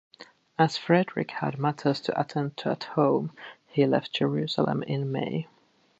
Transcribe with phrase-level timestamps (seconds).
[0.57, 3.33] As Frederick had matters to attend to at home,
[3.67, 5.47] he left Jerusalem in May.